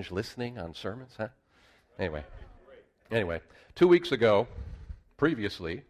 [0.00, 1.28] binge listening on sermons, huh?
[1.98, 2.24] Anyway,
[3.10, 3.38] anyway,
[3.74, 4.48] two weeks ago,
[5.18, 5.82] previously,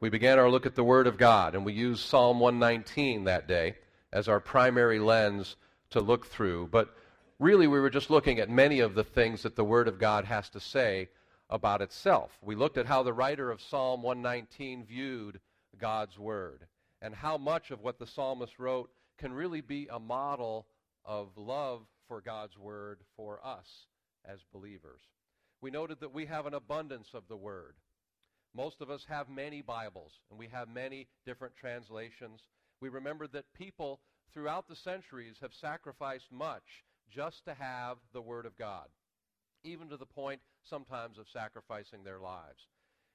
[0.00, 3.48] we began our look at the Word of God, and we used Psalm 119 that
[3.48, 3.76] day
[4.12, 5.56] as our primary lens
[5.88, 6.68] to look through.
[6.70, 6.94] But
[7.38, 10.26] really, we were just looking at many of the things that the Word of God
[10.26, 11.08] has to say
[11.48, 12.36] about itself.
[12.42, 15.40] We looked at how the writer of Psalm 119 viewed
[15.78, 16.66] God's Word
[17.00, 20.66] and how much of what the psalmist wrote can really be a model
[21.06, 23.64] of love for God's Word for us
[24.26, 25.00] as believers.
[25.62, 27.76] We noted that we have an abundance of the Word.
[28.54, 32.42] Most of us have many Bibles, and we have many different translations.
[32.82, 34.00] We remember that people
[34.34, 38.88] throughout the centuries have sacrificed much just to have the Word of God,
[39.64, 42.60] even to the point sometimes of sacrificing their lives.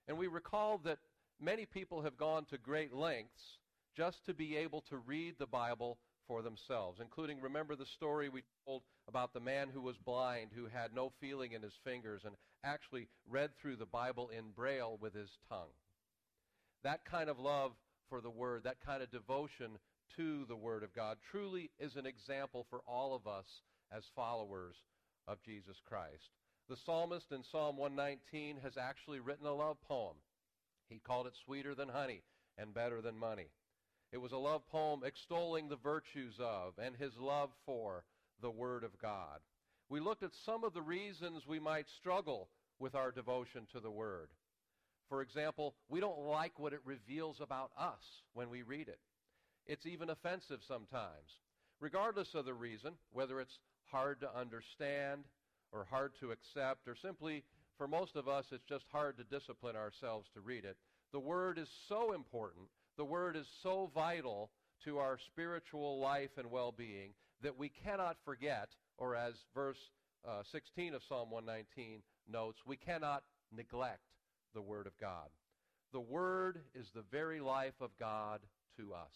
[0.07, 0.97] And we recall that
[1.39, 3.59] many people have gone to great lengths
[3.95, 8.43] just to be able to read the Bible for themselves, including, remember the story we
[8.65, 12.35] told about the man who was blind, who had no feeling in his fingers, and
[12.63, 15.73] actually read through the Bible in Braille with his tongue.
[16.83, 17.71] That kind of love
[18.09, 19.79] for the Word, that kind of devotion
[20.15, 23.45] to the Word of God, truly is an example for all of us
[23.91, 24.75] as followers
[25.27, 26.29] of Jesus Christ.
[26.69, 30.17] The psalmist in Psalm 119 has actually written a love poem.
[30.89, 32.23] He called it Sweeter Than Honey
[32.57, 33.47] and Better Than Money.
[34.11, 38.05] It was a love poem extolling the virtues of and his love for
[38.41, 39.39] the Word of God.
[39.89, 42.49] We looked at some of the reasons we might struggle
[42.79, 44.29] with our devotion to the Word.
[45.09, 48.99] For example, we don't like what it reveals about us when we read it.
[49.65, 51.39] It's even offensive sometimes.
[51.79, 55.23] Regardless of the reason, whether it's hard to understand
[55.71, 57.43] or hard to accept, or simply,
[57.77, 60.77] for most of us, it's just hard to discipline ourselves to read it,
[61.11, 62.67] the Word is so important
[62.97, 64.49] the Word is so vital
[64.83, 67.11] to our spiritual life and well-being
[67.43, 69.77] that we cannot forget, or as verse
[70.27, 73.23] uh, 16 of Psalm 119 notes, we cannot
[73.55, 74.01] neglect
[74.53, 75.29] the Word of God.
[75.93, 78.41] The Word is the very life of God
[78.77, 79.13] to us.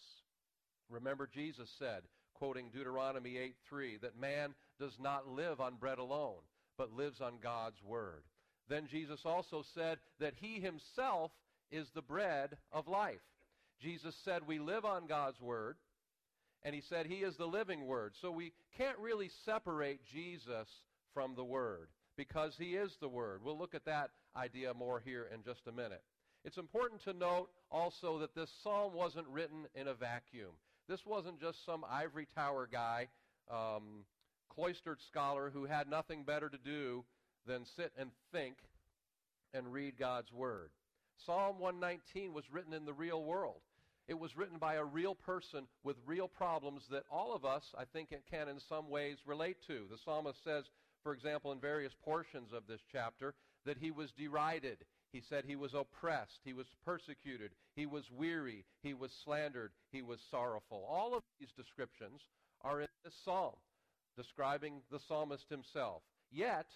[0.88, 2.02] Remember, Jesus said,
[2.34, 6.40] quoting Deuteronomy 8 3, that man does not live on bread alone,
[6.78, 8.22] but lives on God's Word.
[8.68, 11.32] Then Jesus also said that he himself
[11.70, 13.20] is the bread of life.
[13.82, 15.76] Jesus said we live on God's Word,
[16.62, 18.12] and he said he is the living Word.
[18.20, 20.68] So we can't really separate Jesus
[21.12, 23.40] from the Word because he is the Word.
[23.44, 26.02] We'll look at that idea more here in just a minute.
[26.44, 30.52] It's important to note also that this psalm wasn't written in a vacuum.
[30.88, 33.08] This wasn't just some ivory tower guy,
[33.50, 34.04] um,
[34.48, 37.04] cloistered scholar who had nothing better to do
[37.46, 38.56] than sit and think
[39.54, 40.70] and read God's Word.
[41.26, 43.60] Psalm 119 was written in the real world.
[44.12, 47.84] It was written by a real person with real problems that all of us, I
[47.94, 49.86] think, can in some ways relate to.
[49.90, 50.64] The psalmist says,
[51.02, 53.32] for example, in various portions of this chapter,
[53.64, 54.84] that he was derided.
[55.14, 56.40] He said he was oppressed.
[56.44, 57.52] He was persecuted.
[57.74, 58.66] He was weary.
[58.82, 59.72] He was slandered.
[59.92, 60.84] He was sorrowful.
[60.86, 62.20] All of these descriptions
[62.60, 63.54] are in this psalm,
[64.18, 66.02] describing the psalmist himself.
[66.30, 66.66] Yet,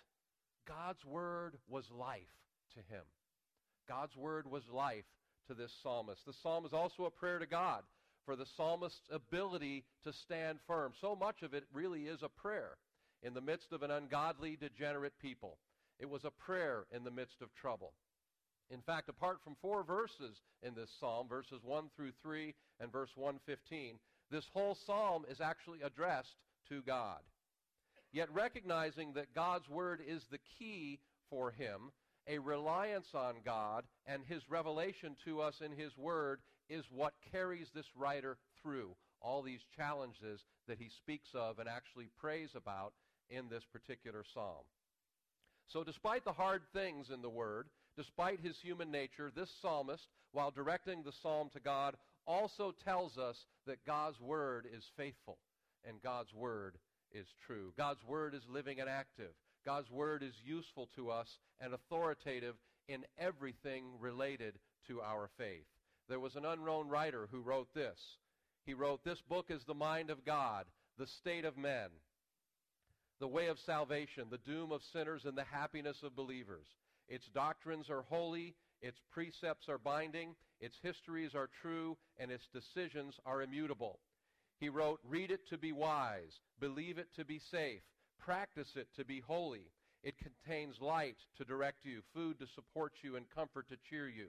[0.66, 2.22] God's word was life
[2.76, 3.04] to him.
[3.86, 5.04] God's word was life
[5.48, 6.24] to this psalmist.
[6.26, 7.82] The psalm is also a prayer to God
[8.24, 10.92] for the psalmist's ability to stand firm.
[11.00, 12.76] So much of it really is a prayer
[13.22, 15.58] in the midst of an ungodly, degenerate people.
[15.98, 17.92] It was a prayer in the midst of trouble.
[18.68, 23.10] In fact, apart from four verses in this psalm, verses 1 through 3 and verse
[23.14, 23.98] 115,
[24.30, 26.34] this whole psalm is actually addressed
[26.68, 27.20] to God.
[28.12, 30.98] Yet recognizing that God's word is the key
[31.30, 31.92] for him,
[32.28, 37.68] a reliance on God and his revelation to us in his word is what carries
[37.74, 42.92] this writer through all these challenges that he speaks of and actually prays about
[43.30, 44.64] in this particular psalm.
[45.68, 50.50] So despite the hard things in the word, despite his human nature, this psalmist, while
[50.50, 53.36] directing the psalm to God, also tells us
[53.66, 55.38] that God's word is faithful
[55.84, 56.76] and God's word
[57.12, 57.72] is true.
[57.76, 59.32] God's word is living and active.
[59.66, 61.26] God's word is useful to us
[61.60, 62.54] and authoritative
[62.88, 64.54] in everything related
[64.86, 65.66] to our faith.
[66.08, 67.98] There was an unknown writer who wrote this.
[68.64, 70.66] He wrote, This book is the mind of God,
[70.98, 71.88] the state of men,
[73.18, 76.66] the way of salvation, the doom of sinners, and the happiness of believers.
[77.08, 83.14] Its doctrines are holy, its precepts are binding, its histories are true, and its decisions
[83.24, 83.98] are immutable.
[84.60, 87.82] He wrote, Read it to be wise, believe it to be safe,
[88.18, 89.70] Practice it to be holy.
[90.02, 94.28] It contains light to direct you, food to support you, and comfort to cheer you.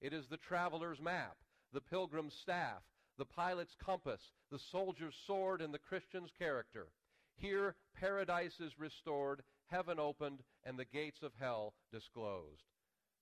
[0.00, 1.36] It is the traveler's map,
[1.72, 2.82] the pilgrim's staff,
[3.18, 6.88] the pilot's compass, the soldier's sword, and the Christian's character.
[7.36, 12.62] Here, paradise is restored, heaven opened, and the gates of hell disclosed.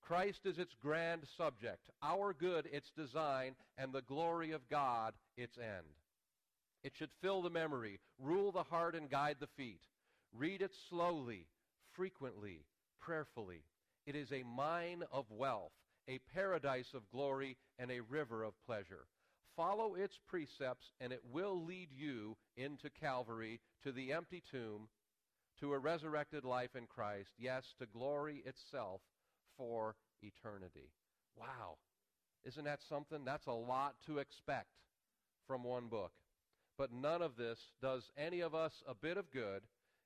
[0.03, 5.57] Christ is its grand subject, our good its design, and the glory of God its
[5.57, 5.87] end.
[6.83, 9.81] It should fill the memory, rule the heart, and guide the feet.
[10.37, 11.47] Read it slowly,
[11.93, 12.65] frequently,
[13.01, 13.63] prayerfully.
[14.05, 15.73] It is a mine of wealth,
[16.09, 19.07] a paradise of glory, and a river of pleasure.
[19.57, 24.89] Follow its precepts, and it will lead you into Calvary, to the empty tomb,
[25.61, 29.01] to a resurrected life in Christ, yes, to glory itself
[29.57, 30.91] for eternity.
[31.37, 31.77] Wow.
[32.45, 33.25] Isn't that something?
[33.25, 34.71] That's a lot to expect
[35.47, 36.13] from one book.
[36.77, 39.63] But none of this does any of us a bit of good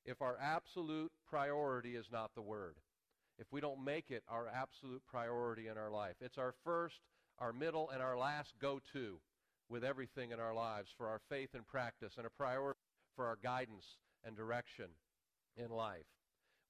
[0.08, 2.76] if our absolute priority is not the Word.
[3.38, 6.16] If we don't make it our absolute priority in our life.
[6.20, 6.96] It's our first,
[7.38, 9.20] our middle, and our last go to
[9.68, 12.80] with everything in our lives for our faith and practice and a priority
[13.16, 13.84] for our guidance
[14.24, 14.86] and direction
[15.56, 16.06] in life.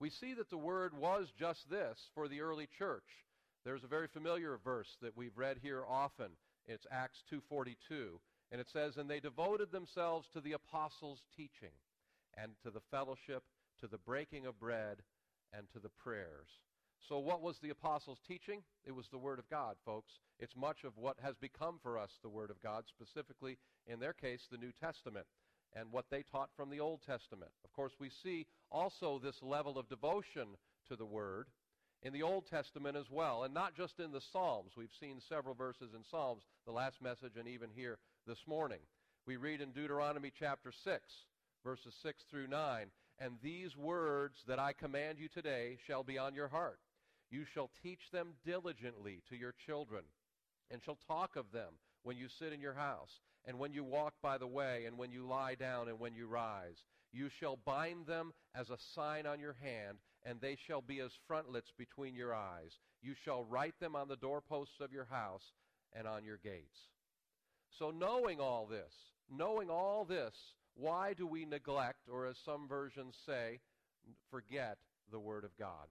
[0.00, 3.24] We see that the Word was just this for the early church.
[3.64, 6.32] There's a very familiar verse that we've read here often.
[6.66, 8.20] It's Acts 2:42,
[8.50, 11.72] and it says, "And they devoted themselves to the apostles' teaching,
[12.40, 13.42] and to the fellowship,
[13.80, 15.02] to the breaking of bread,
[15.52, 16.48] and to the prayers."
[17.00, 18.62] So what was the apostles' teaching?
[18.84, 20.20] It was the Word of God, folks.
[20.38, 24.12] It's much of what has become for us the Word of God, specifically, in their
[24.12, 25.26] case, the New Testament
[25.72, 27.52] and what they taught from the Old Testament.
[27.64, 30.56] Of course, we see also this level of devotion
[30.88, 31.50] to the Word
[32.02, 34.76] in the Old Testament as well, and not just in the Psalms.
[34.76, 38.80] We've seen several verses in Psalms, the last message, and even here this morning.
[39.26, 41.26] We read in Deuteronomy chapter 6,
[41.64, 42.86] verses 6 through 9,
[43.18, 46.78] And these words that I command you today shall be on your heart.
[47.30, 50.04] You shall teach them diligently to your children
[50.70, 54.14] and shall talk of them when you sit in your house, and when you walk
[54.22, 56.84] by the way, and when you lie down, and when you rise.
[57.12, 61.10] You shall bind them as a sign on your hand, and they shall be as
[61.26, 62.78] frontlets between your eyes.
[63.02, 65.52] You shall write them on the doorposts of your house
[65.92, 66.78] and on your gates.
[67.78, 68.92] So, knowing all this,
[69.30, 70.34] knowing all this,
[70.78, 73.58] why do we neglect, or as some versions say,
[74.30, 74.78] forget
[75.10, 75.88] the Word of God?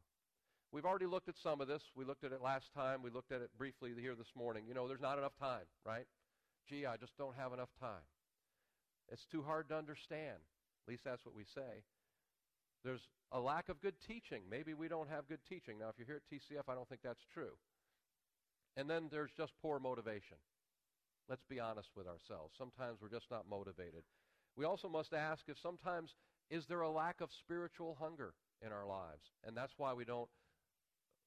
[0.72, 1.81] We've already looked at some of this.
[1.95, 3.01] We looked at it last time.
[3.01, 4.63] We looked at it briefly here this morning.
[4.68, 6.06] You know, there's not enough time, right?
[6.69, 8.04] Gee, I just don't have enough time.
[9.10, 10.39] It's too hard to understand.
[10.86, 11.83] At least that's what we say.
[12.83, 13.01] There's
[13.31, 14.44] a lack of good teaching.
[14.50, 15.80] Maybe we don't have good teaching.
[15.80, 17.60] Now, if you're here at TCF, I don't think that's true.
[18.78, 20.38] And then there's just poor motivation.
[21.28, 22.54] Let's be honest with ourselves.
[22.57, 24.04] Sometimes we're just not motivated.
[24.57, 26.15] We also must ask if sometimes
[26.50, 28.33] is there a lack of spiritual hunger
[28.65, 29.31] in our lives?
[29.45, 30.30] And that's why we don't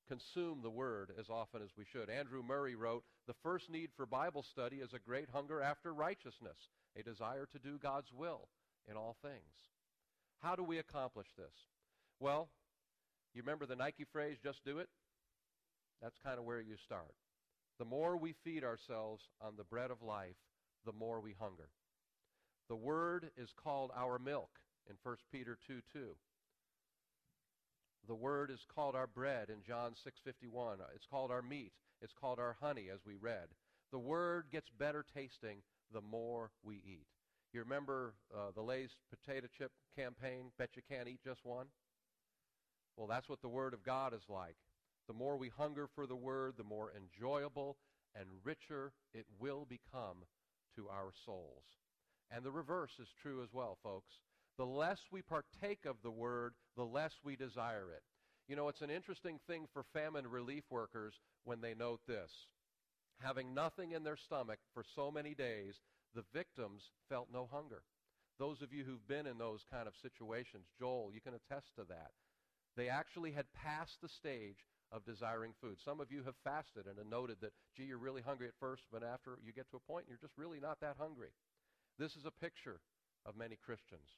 [0.09, 2.11] consume the Word as often as we should.
[2.11, 6.57] Andrew Murray wrote, The first need for Bible study is a great hunger after righteousness,
[6.99, 8.49] a desire to do God's will
[8.91, 9.71] in all things.
[10.41, 11.55] How do we accomplish this?
[12.19, 12.49] Well,
[13.35, 14.89] you remember the Nike phrase, just do it?
[16.03, 17.15] That's kind of where you start.
[17.79, 20.37] The more we feed ourselves on the bread of life,
[20.85, 21.69] the more we hunger.
[22.71, 26.15] The Word is called our milk in 1 Peter 2 2.
[28.07, 30.79] The word is called our bread in John 6:51.
[30.95, 31.73] It's called our meat.
[32.01, 33.49] It's called our honey as we read.
[33.91, 35.63] The word gets better tasting
[35.93, 37.09] the more we eat.
[37.53, 41.67] You remember uh, the Lay's potato chip campaign, bet you can't eat just one?
[42.97, 44.57] Well, that's what the word of God is like.
[45.09, 47.79] The more we hunger for the word, the more enjoyable
[48.15, 50.25] and richer it will become
[50.77, 51.65] to our souls.
[52.31, 54.15] And the reverse is true as well, folks
[54.61, 58.03] the less we partake of the word, the less we desire it.
[58.47, 62.31] You know, it's an interesting thing for famine relief workers when they note this.
[63.23, 65.77] Having nothing in their stomach for so many days,
[66.15, 67.81] the victims felt no hunger.
[68.39, 71.85] Those of you who've been in those kind of situations, Joel, you can attest to
[71.89, 72.11] that.
[72.77, 75.79] They actually had passed the stage of desiring food.
[75.83, 78.83] Some of you have fasted and have noted that, gee, you're really hungry at first,
[78.93, 81.31] but after you get to a point, you're just really not that hungry.
[82.01, 82.81] This is a picture
[83.27, 84.09] of many Christians.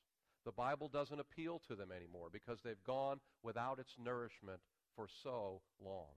[0.45, 4.61] The Bible doesn't appeal to them anymore because they've gone without its nourishment
[4.95, 6.15] for so long.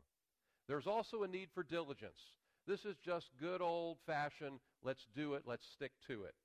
[0.68, 2.20] There's also a need for diligence.
[2.68, 6.36] This is just good old fashioned, let's do it, let's stick to it.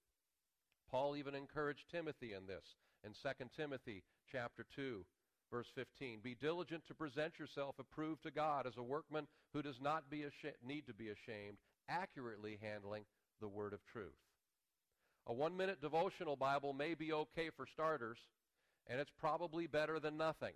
[0.91, 2.65] Paul even encouraged Timothy in this
[3.05, 5.05] in 2 Timothy chapter 2
[5.51, 6.21] verse 15.
[6.23, 10.25] Be diligent to present yourself approved to God as a workman who does not be
[10.67, 11.59] need to be ashamed,
[11.91, 13.05] accurately handling
[13.43, 14.17] the word of truth.
[15.27, 18.19] A one minute devotional Bible may be okay for starters,
[18.87, 20.55] and it's probably better than nothing.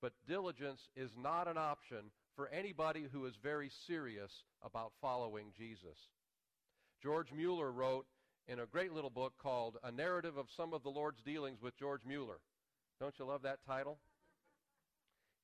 [0.00, 4.30] But diligence is not an option for anybody who is very serious
[4.62, 6.08] about following Jesus.
[7.02, 8.06] George Mueller wrote
[8.48, 11.78] in a great little book called A Narrative of Some of the Lord's Dealings with
[11.78, 12.40] George Mueller.
[13.00, 13.98] Don't you love that title?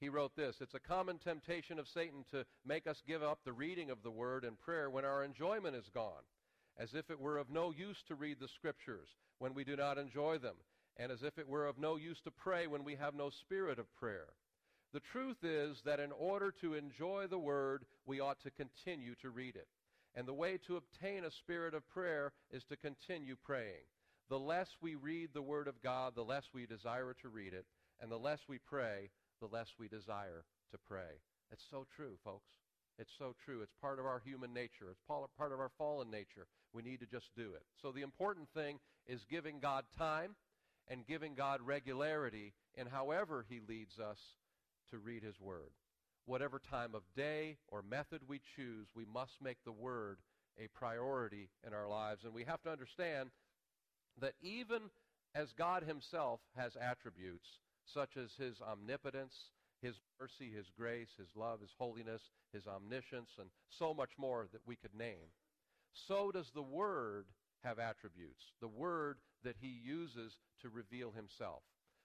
[0.01, 3.53] He wrote this It's a common temptation of Satan to make us give up the
[3.53, 6.23] reading of the Word and prayer when our enjoyment is gone,
[6.79, 9.09] as if it were of no use to read the Scriptures
[9.39, 10.57] when we do not enjoy them,
[10.97, 13.79] and as if it were of no use to pray when we have no spirit
[13.79, 14.29] of prayer.
[14.93, 19.31] The truth is that in order to enjoy the Word, we ought to continue to
[19.31, 19.69] read it.
[20.15, 23.85] And the way to obtain a spirit of prayer is to continue praying.
[24.31, 27.67] The less we read the Word of God, the less we desire to read it.
[28.01, 31.21] And the less we pray, the less we desire to pray.
[31.51, 32.49] It's so true, folks.
[32.99, 33.63] It's so true.
[33.63, 34.91] It's part of our human nature.
[34.91, 36.47] It's part of our fallen nature.
[36.73, 37.63] We need to just do it.
[37.81, 40.37] So the important thing is giving God time
[40.89, 44.19] and giving God regularity in however He leads us
[44.91, 45.71] to read His Word.
[46.27, 50.19] Whatever time of day or method we choose, we must make the Word
[50.59, 52.25] a priority in our lives.
[52.25, 53.31] And we have to understand
[54.21, 54.91] that even
[55.35, 57.47] as God Himself has attributes,
[57.87, 59.35] such as His omnipotence,
[59.81, 62.23] His mercy, His grace, His love, His holiness,
[62.53, 65.33] His omniscience, and so much more that we could name,
[65.93, 67.27] so does the Word
[67.65, 71.63] have attributes, the Word that He uses to reveal Himself.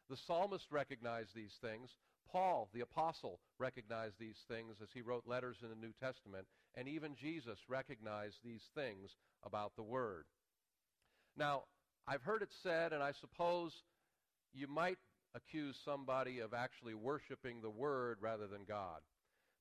[0.09, 1.89] The psalmist recognized these things.
[2.31, 6.87] Paul, the apostle, recognized these things as he wrote letters in the New Testament, and
[6.87, 9.11] even Jesus recognized these things
[9.43, 10.25] about the Word.
[11.37, 11.63] Now,
[12.07, 13.83] I've heard it said, and I suppose
[14.53, 14.97] you might
[15.35, 19.01] accuse somebody of actually worshiping the Word rather than God.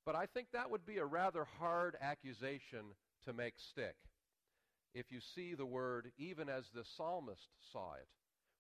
[0.05, 3.95] But I think that would be a rather hard accusation to make stick
[4.95, 8.09] if you see the Word even as the psalmist saw it.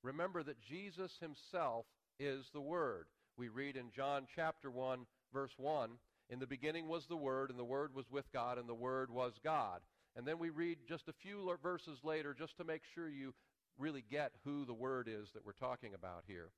[0.02, 1.86] Remember that Jesus himself
[2.18, 3.06] is the Word.
[3.36, 5.90] We read in John chapter 1, verse 1,
[6.28, 9.10] In the beginning was the Word, and the Word was with God, and the Word
[9.10, 9.80] was God.
[10.16, 13.32] And then we read just a few verses later, just to make sure you
[13.78, 16.50] really get who the Word is that we're talking about here.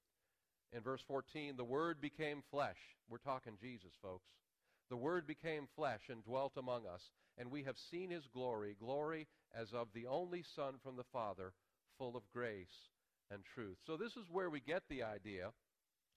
[0.73, 2.79] In verse 14, the Word became flesh.
[3.09, 4.27] We're talking Jesus, folks.
[4.91, 7.03] The Word became flesh and dwelt among us,
[7.39, 9.27] and we have seen his glory, glory
[9.59, 11.53] as of the only Son from the Father,
[11.99, 12.89] full of grace
[13.31, 13.77] and truth.
[13.87, 15.51] So this is where we get the idea,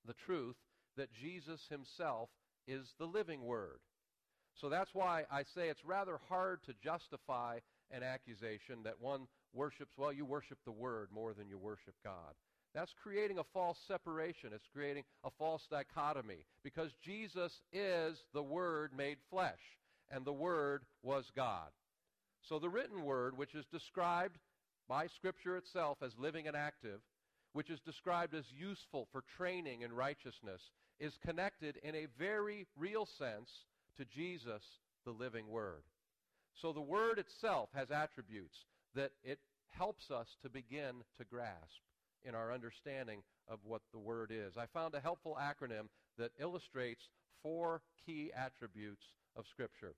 [0.05, 0.55] the truth,
[0.97, 2.29] that Jesus himself
[2.67, 3.79] is the living Word.
[4.59, 7.59] So that's why I say it's rather hard to justify
[7.91, 12.33] an accusation that one worships, well, you worship the Word more than you worship God.
[12.73, 14.51] That's creating a false separation.
[14.53, 19.59] It's creating a false dichotomy because Jesus is the Word made flesh,
[20.11, 21.69] and the Word was God.
[22.47, 24.37] So the written Word, which is described
[24.87, 26.99] by Scripture itself as living and active,
[27.53, 30.61] which is described as useful for training in righteousness,
[30.99, 33.49] is connected in a very real sense
[33.97, 34.63] to Jesus,
[35.05, 35.83] the living Word.
[36.61, 41.81] So the Word itself has attributes that it helps us to begin to grasp
[42.23, 44.57] in our understanding of what the Word is.
[44.57, 45.87] I found a helpful acronym
[46.17, 47.09] that illustrates
[47.43, 49.03] four key attributes
[49.37, 49.93] of Scripture.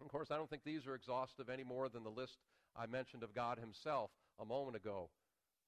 [0.00, 2.38] Of course, I don't think these are exhaustive any more than the list
[2.76, 5.10] I mentioned of God Himself a moment ago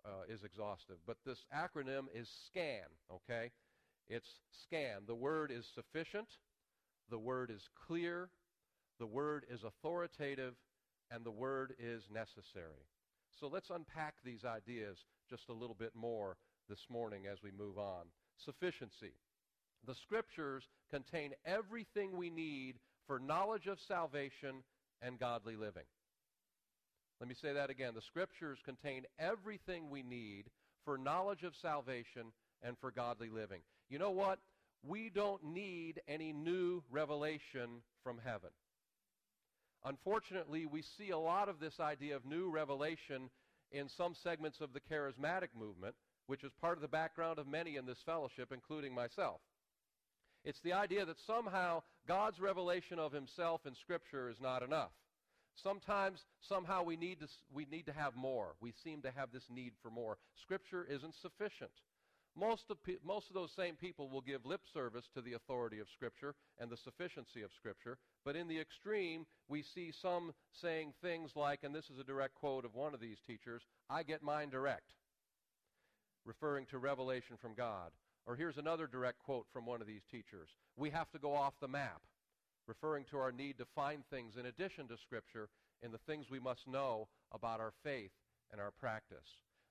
[0.05, 0.97] uh, is exhaustive.
[1.07, 3.51] But this acronym is SCAN, okay?
[4.09, 4.29] It's
[4.65, 5.03] SCAN.
[5.07, 6.29] The word is sufficient,
[7.11, 8.29] the word is clear,
[8.99, 10.55] the word is authoritative,
[11.11, 12.87] and the word is necessary.
[13.41, 14.99] So let's unpack these ideas
[15.31, 16.37] just a little bit more
[16.69, 18.07] this morning as we move on.
[18.45, 19.13] Sufficiency.
[19.87, 22.75] The scriptures contain everything we need
[23.09, 24.63] for knowledge of salvation
[25.03, 25.83] and godly living.
[27.21, 27.95] Let me say that again.
[27.95, 30.45] The scriptures contain everything we need
[30.85, 33.63] for knowledge of salvation and for godly living.
[33.91, 34.39] You know what?
[34.87, 38.51] We don't need any new revelation from heaven.
[39.85, 43.31] Unfortunately, we see a lot of this idea of new revelation
[43.73, 45.95] in some segments of the charismatic movement,
[46.27, 49.41] which is part of the background of many in this fellowship, including myself.
[50.45, 54.93] It's the idea that somehow God's revelation of himself in Scripture is not enough.
[55.63, 58.55] Sometimes, somehow, we need, to, we need to have more.
[58.61, 60.17] We seem to have this need for more.
[60.43, 61.73] Scripture isn't sufficient.
[62.37, 65.89] Most of, most of those same people will give lip service to the authority of
[65.93, 71.33] Scripture and the sufficiency of Scripture, but in the extreme, we see some saying things
[71.35, 74.51] like, and this is a direct quote of one of these teachers, I get mine
[74.51, 74.93] direct,
[76.25, 77.91] referring to revelation from God.
[78.29, 81.55] Or here's another direct quote from one of these teachers We have to go off
[81.63, 82.03] the map,
[82.67, 85.49] referring to our need to find things in addition to Scripture
[85.83, 88.11] in the things we must know about our faith
[88.53, 89.27] and our practice.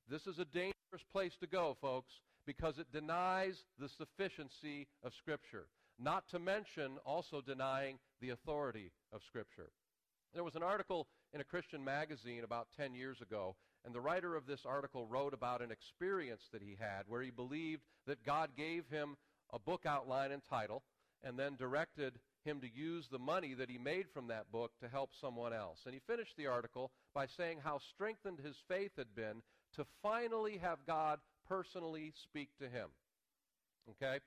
[0.09, 2.13] This is a dangerous place to go, folks,
[2.47, 5.67] because it denies the sufficiency of Scripture,
[5.99, 9.69] not to mention also denying the authority of Scripture.
[10.33, 13.55] There was an article in a Christian magazine about 10 years ago,
[13.88, 17.32] And the writer of this article wrote about an experience that he had where he
[17.32, 19.15] believed that God gave him
[19.53, 20.84] a book outline and title
[21.24, 24.89] and then directed him to use the money that he made from that book to
[24.89, 25.79] help someone else.
[25.86, 29.41] And he finished the article by saying how strengthened his faith had been
[29.77, 32.89] to finally have God personally speak to him.
[33.91, 34.20] Okay?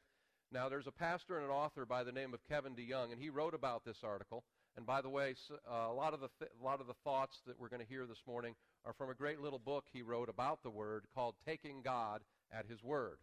[0.51, 3.29] Now, there's a pastor and an author by the name of Kevin DeYoung, and he
[3.29, 4.43] wrote about this article.
[4.77, 5.35] And by the way,
[5.71, 7.89] uh, a, lot of the th- a lot of the thoughts that we're going to
[7.89, 11.35] hear this morning are from a great little book he wrote about the Word called
[11.47, 12.23] Taking God
[12.53, 13.19] at His Word.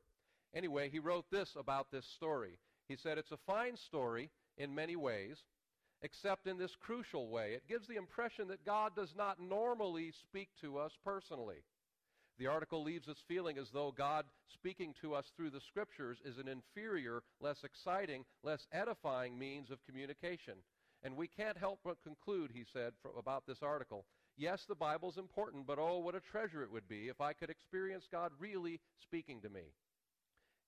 [0.54, 2.58] Anyway, he wrote this about this story.
[2.88, 5.38] He said, It's a fine story in many ways,
[6.02, 7.54] except in this crucial way.
[7.54, 11.64] It gives the impression that God does not normally speak to us personally.
[12.40, 16.38] The article leaves us feeling as though God speaking to us through the Scriptures is
[16.38, 20.54] an inferior, less exciting, less edifying means of communication.
[21.04, 24.06] And we can't help but conclude, he said about this article,
[24.38, 27.50] yes, the Bible's important, but oh, what a treasure it would be if I could
[27.50, 29.74] experience God really speaking to me.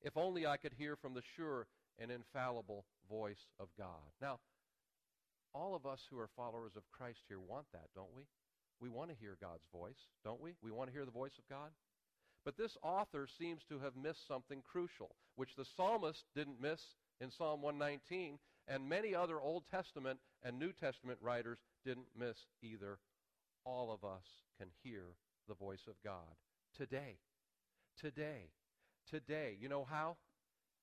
[0.02, 1.68] If only I could hear from the sure
[2.00, 4.14] and infallible voice of God.
[4.22, 4.40] Now,
[5.54, 8.24] all of us who are followers of Christ here want that, don't we?
[8.80, 10.54] We want to hear God's voice, don't we?
[10.62, 11.72] We want to hear the voice of God.
[12.46, 16.82] But this author seems to have missed something crucial, which the psalmist didn't miss
[17.20, 23.00] in Psalm 119, and many other Old Testament and New Testament writers didn't miss either.
[23.70, 24.26] All of us
[24.58, 25.04] can hear
[25.48, 26.34] the voice of God
[26.76, 27.20] today.
[28.02, 28.50] Today.
[29.08, 29.56] Today.
[29.60, 30.18] You know how?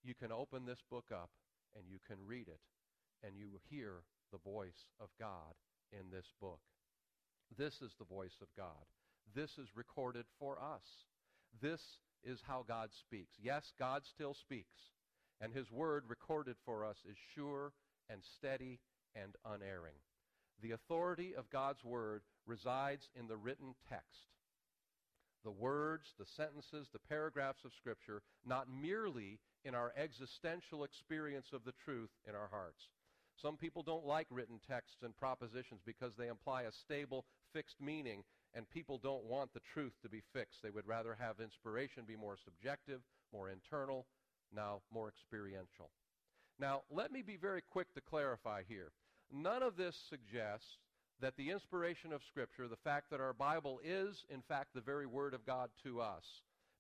[0.05, 1.31] You can open this book up
[1.75, 2.61] and you can read it,
[3.27, 5.55] and you hear the voice of God
[5.93, 6.61] in this book.
[7.59, 8.87] This is the voice of God.
[9.35, 10.87] This is recorded for us.
[11.61, 11.83] This
[12.23, 13.37] is how God speaks.
[13.43, 14.93] Yes, God still speaks,
[15.41, 17.73] and his word recorded for us is sure
[18.09, 18.79] and steady
[19.17, 19.99] and unerring.
[20.63, 24.29] The authority of God's word resides in the written text.
[25.45, 31.65] The words, the sentences, the paragraphs of Scripture, not merely in our existential experience of
[31.65, 32.89] the truth in our hearts.
[33.41, 38.25] Some people don't like written texts and propositions because they imply a stable, fixed meaning,
[38.55, 40.63] and people don't want the truth to be fixed.
[40.63, 43.01] They would rather have inspiration be more subjective,
[43.33, 44.07] more internal,
[44.55, 45.91] now more experiential.
[46.59, 48.93] Now, let me be very quick to clarify here.
[49.31, 50.79] None of this suggests
[51.21, 55.07] that the inspiration of Scripture, the fact that our Bible is, in fact, the very
[55.07, 56.25] Word of God to us,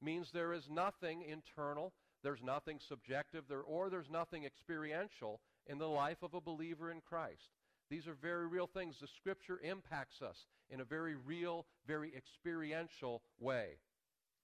[0.02, 5.88] means there is nothing internal, there's nothing subjective, there, or there's nothing experiential in the
[5.88, 7.50] life of a believer in Christ.
[7.88, 8.96] These are very real things.
[9.00, 10.36] The Scripture impacts us
[10.70, 13.78] in a very real, very experiential way.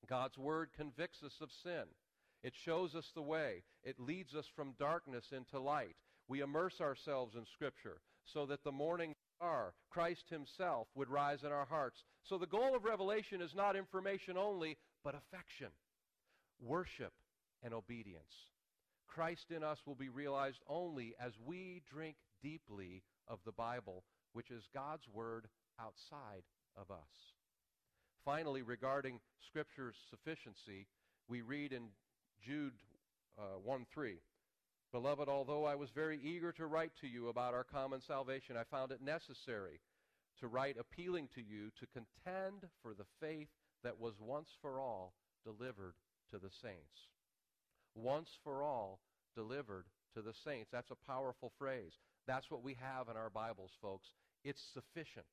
[0.09, 1.85] God's Word convicts us of sin.
[2.43, 3.63] It shows us the way.
[3.85, 5.97] It leads us from darkness into light.
[6.29, 11.51] We immerse ourselves in Scripture so that the morning star, Christ Himself, would rise in
[11.51, 12.05] our hearts.
[12.23, 15.73] So the goal of Revelation is not information only, but affection,
[16.61, 17.13] worship,
[17.63, 18.23] and obedience.
[19.09, 24.51] Christ in us will be realized only as we drink deeply of the Bible, which
[24.51, 25.47] is God's Word
[25.81, 26.45] outside
[26.77, 27.35] of us.
[28.25, 30.87] Finally, regarding Scripture's sufficiency,
[31.29, 31.89] we read in
[32.47, 32.75] Jude
[33.37, 34.19] uh, 1 3.
[34.93, 38.65] Beloved, although I was very eager to write to you about our common salvation, I
[38.65, 39.81] found it necessary
[40.41, 43.49] to write appealing to you to contend for the faith
[43.83, 45.95] that was once for all delivered
[46.31, 47.09] to the saints
[47.95, 49.01] once for all
[49.35, 50.71] delivered to the saints.
[50.73, 51.93] That's a powerful phrase.
[52.27, 54.09] That's what we have in our Bibles, folks.
[54.45, 55.27] It's sufficient.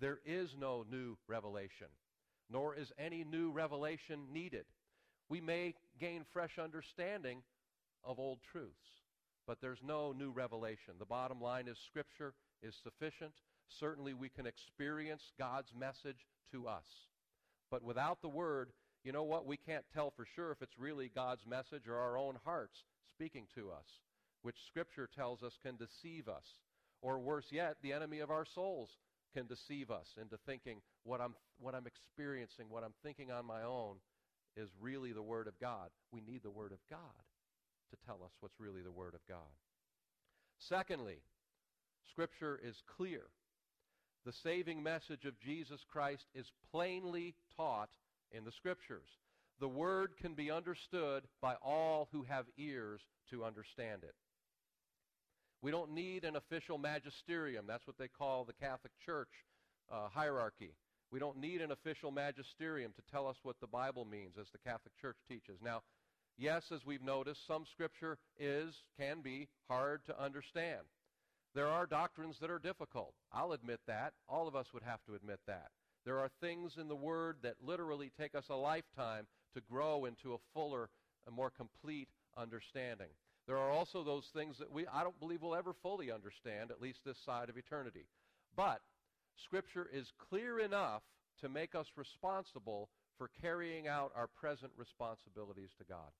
[0.00, 1.88] There is no new revelation,
[2.50, 4.64] nor is any new revelation needed.
[5.28, 7.42] We may gain fresh understanding
[8.04, 9.02] of old truths,
[9.46, 10.94] but there's no new revelation.
[10.98, 13.32] The bottom line is Scripture is sufficient.
[13.68, 16.86] Certainly, we can experience God's message to us.
[17.70, 18.70] But without the Word,
[19.02, 19.46] you know what?
[19.46, 23.46] We can't tell for sure if it's really God's message or our own hearts speaking
[23.54, 23.86] to us,
[24.42, 26.44] which Scripture tells us can deceive us.
[27.02, 28.88] Or worse yet, the enemy of our souls
[29.34, 33.62] can deceive us into thinking what I'm, what I'm experiencing, what I'm thinking on my
[33.62, 33.96] own
[34.56, 35.90] is really the Word of God.
[36.12, 37.00] We need the Word of God
[37.94, 39.54] to tell us what's really the Word of God.
[40.58, 41.18] Secondly,
[42.10, 43.22] Scripture is clear.
[44.24, 47.90] The saving message of Jesus Christ is plainly taught
[48.32, 49.08] in the Scriptures.
[49.60, 54.14] The Word can be understood by all who have ears to understand it.
[55.62, 57.64] We don't need an official magisterium.
[57.66, 59.30] That's what they call the Catholic Church
[59.92, 60.74] uh, hierarchy.
[61.10, 64.58] We don't need an official magisterium to tell us what the Bible means, as the
[64.58, 65.58] Catholic Church teaches.
[65.62, 65.82] Now,
[66.38, 70.80] yes, as we've noticed, some Scripture is, can be, hard to understand.
[71.54, 73.14] There are doctrines that are difficult.
[73.32, 74.12] I'll admit that.
[74.28, 75.68] All of us would have to admit that.
[76.04, 80.34] There are things in the Word that literally take us a lifetime to grow into
[80.34, 80.90] a fuller,
[81.26, 83.08] a more complete understanding.
[83.46, 86.80] There are also those things that we, I don't believe we'll ever fully understand, at
[86.80, 88.06] least this side of eternity.
[88.56, 88.80] But
[89.44, 91.02] Scripture is clear enough
[91.40, 96.10] to make us responsible for carrying out our present responsibilities to God.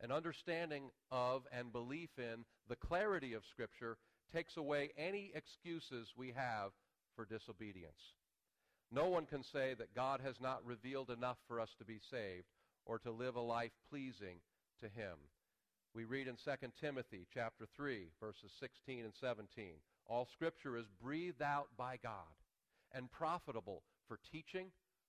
[0.00, 3.96] An understanding of and belief in the clarity of Scripture
[4.32, 6.72] takes away any excuses we have
[7.14, 8.14] for disobedience.
[8.92, 12.46] No one can say that God has not revealed enough for us to be saved
[12.84, 14.38] or to live a life pleasing
[14.80, 15.16] to him.
[15.94, 19.64] We read in 2 Timothy chapter 3 verses 16 and 17,
[20.06, 22.36] all scripture is breathed out by God
[22.92, 24.68] and profitable for teaching,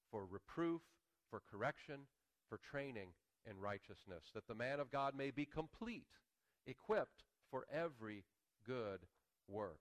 [0.10, 0.82] for reproof,
[1.30, 2.08] for correction,
[2.50, 3.10] for training
[3.49, 6.07] in righteousness, that the man of God may be complete,
[6.65, 8.23] equipped for every
[8.65, 8.99] good
[9.47, 9.79] work.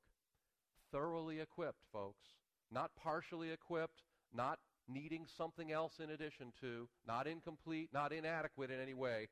[0.93, 2.27] Thoroughly equipped, folks
[2.71, 4.03] not partially equipped,
[4.35, 9.29] not needing something else in addition to, not incomplete, not inadequate in any way.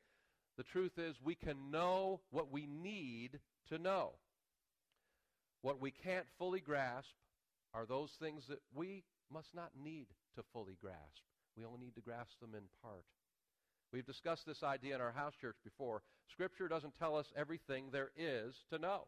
[0.56, 4.12] The truth is, we can know what we need to know.
[5.62, 7.14] What we can't fully grasp
[7.72, 11.22] are those things that we must not need to fully grasp.
[11.56, 13.04] We only need to grasp them in part.
[13.94, 16.02] We've discussed this idea in our house church before.
[16.32, 19.06] Scripture doesn't tell us everything there is to know.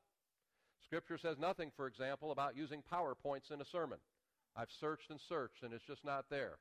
[0.85, 3.99] Scripture says nothing, for example, about using PowerPoints in a sermon.
[4.55, 6.59] I've searched and searched, and it's just not there.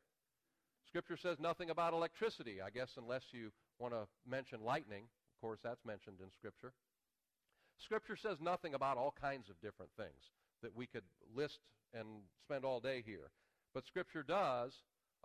[0.87, 5.03] Scripture says nothing about electricity, I guess, unless you want to mention lightning.
[5.03, 6.73] Of course, that's mentioned in Scripture.
[7.77, 10.31] Scripture says nothing about all kinds of different things
[10.63, 11.03] that we could
[11.35, 11.59] list
[11.93, 12.07] and
[12.41, 13.29] spend all day here.
[13.71, 14.73] But Scripture does,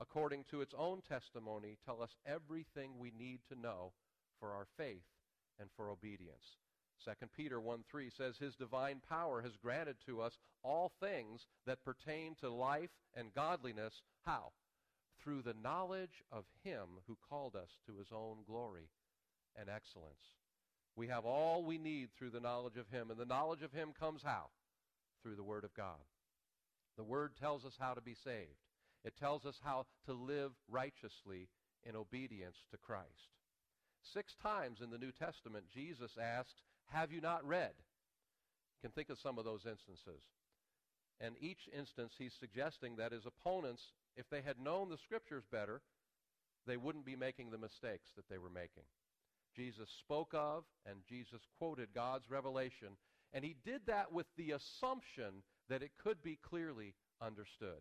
[0.00, 3.92] according to its own testimony, tell us everything we need to know
[4.38, 5.04] for our faith
[5.58, 6.56] and for obedience.
[7.04, 11.84] 2 Peter 1 3 says, His divine power has granted to us all things that
[11.84, 14.02] pertain to life and godliness.
[14.24, 14.52] How?
[15.22, 18.88] Through the knowledge of Him who called us to His own glory
[19.56, 20.34] and excellence.
[20.96, 23.10] We have all we need through the knowledge of Him.
[23.10, 24.46] And the knowledge of Him comes how?
[25.22, 26.04] Through the Word of God.
[26.96, 28.58] The Word tells us how to be saved,
[29.04, 31.48] it tells us how to live righteously
[31.84, 33.30] in obedience to Christ.
[34.02, 37.72] Six times in the New Testament, Jesus asks, Have you not read?
[37.76, 40.22] You can think of some of those instances.
[41.20, 43.82] And each instance, he's suggesting that his opponents,
[44.16, 45.82] if they had known the Scriptures better,
[46.66, 48.84] they wouldn't be making the mistakes that they were making.
[49.54, 52.96] Jesus spoke of and Jesus quoted God's revelation,
[53.32, 57.80] and he did that with the assumption that it could be clearly understood.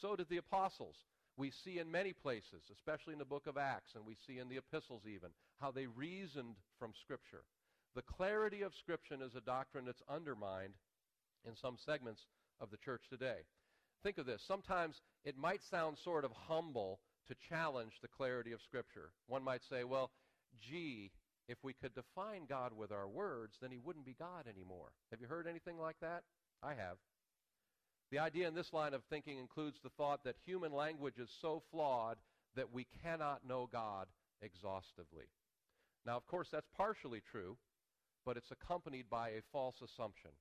[0.00, 0.96] So did the apostles
[1.36, 4.48] we see in many places, especially in the book of Acts, and we see in
[4.48, 7.44] the epistles even, how they reasoned from Scripture.
[7.94, 10.74] The clarity of Scripture is a doctrine that's undermined
[11.46, 12.26] in some segments
[12.60, 13.44] of the church today.
[14.02, 14.42] Think of this.
[14.46, 19.10] Sometimes it might sound sort of humble to challenge the clarity of Scripture.
[19.26, 20.10] One might say, well,
[20.60, 21.12] gee,
[21.48, 24.92] if we could define God with our words, then he wouldn't be God anymore.
[25.10, 26.22] Have you heard anything like that?
[26.62, 26.98] I have.
[28.12, 31.62] The idea in this line of thinking includes the thought that human language is so
[31.70, 32.18] flawed
[32.54, 34.06] that we cannot know God
[34.42, 35.24] exhaustively.
[36.04, 37.56] Now, of course, that's partially true,
[38.26, 40.32] but it's accompanied by a false assumption.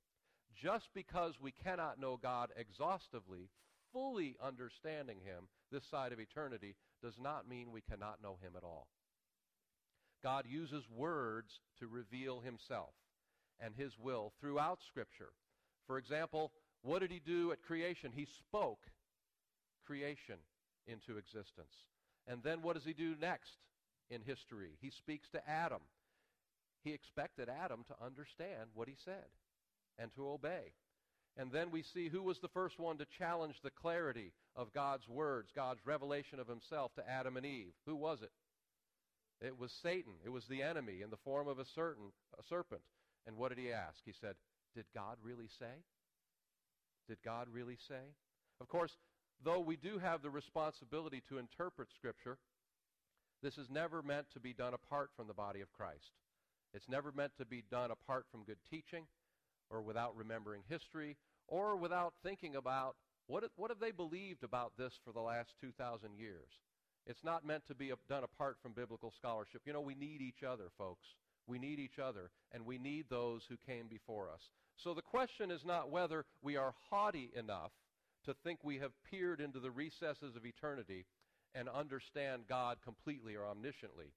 [0.53, 3.47] Just because we cannot know God exhaustively,
[3.93, 8.65] fully understanding Him this side of eternity, does not mean we cannot know Him at
[8.65, 8.87] all.
[10.21, 12.95] God uses words to reveal Himself
[13.61, 15.31] and His will throughout Scripture.
[15.87, 16.51] For example,
[16.83, 18.11] what did he do at creation?
[18.13, 18.79] He spoke
[19.85, 20.37] creation
[20.87, 21.73] into existence.
[22.27, 23.57] And then what does he do next
[24.09, 24.77] in history?
[24.81, 25.81] He speaks to Adam.
[26.83, 29.29] He expected Adam to understand what he said
[29.99, 30.73] and to obey.
[31.37, 35.07] And then we see who was the first one to challenge the clarity of God's
[35.07, 37.73] words, God's revelation of himself to Adam and Eve.
[37.85, 38.31] Who was it?
[39.45, 40.13] It was Satan.
[40.25, 42.81] It was the enemy in the form of a, certain, a serpent.
[43.25, 43.97] And what did he ask?
[44.05, 44.35] He said,
[44.75, 45.83] Did God really say?
[47.07, 48.15] Did God really say?
[48.59, 48.97] Of course,
[49.43, 52.37] though we do have the responsibility to interpret Scripture,
[53.41, 56.11] this is never meant to be done apart from the body of Christ.
[56.73, 59.05] It's never meant to be done apart from good teaching
[59.69, 62.95] or without remembering history or without thinking about
[63.27, 66.49] what, what have they believed about this for the last 2,000 years.
[67.07, 69.61] It's not meant to be done apart from biblical scholarship.
[69.65, 71.07] You know, we need each other, folks.
[71.51, 74.41] We need each other, and we need those who came before us.
[74.77, 77.71] So the question is not whether we are haughty enough
[78.25, 81.05] to think we have peered into the recesses of eternity
[81.53, 84.13] and understand God completely or omnisciently.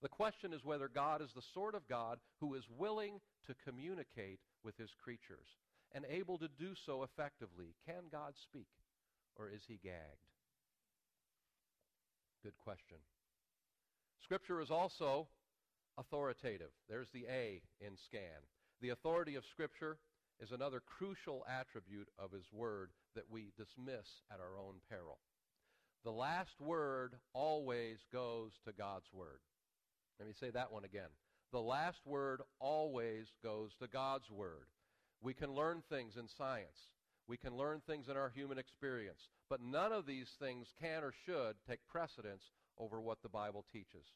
[0.00, 4.40] The question is whether God is the sort of God who is willing to communicate
[4.64, 5.48] with his creatures
[5.92, 7.74] and able to do so effectively.
[7.86, 8.66] Can God speak?
[9.38, 10.24] or is he gagged?
[12.42, 12.98] Good question.
[14.24, 15.28] Scripture is also
[15.98, 16.70] authoritative.
[16.88, 18.44] There's the A in scan.
[18.80, 19.98] The authority of Scripture
[20.40, 25.18] is another crucial attribute of His Word that we dismiss at our own peril.
[26.04, 29.40] The last word always goes to God's Word.
[30.18, 31.08] Let me say that one again.
[31.52, 34.66] The last word always goes to God's Word.
[35.22, 36.90] We can learn things in science.
[37.26, 39.28] We can learn things in our human experience.
[39.48, 42.42] But none of these things can or should take precedence
[42.78, 44.06] over what the Bible teaches.